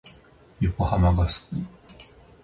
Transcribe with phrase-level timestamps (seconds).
[0.61, 1.39] 横浜が好き。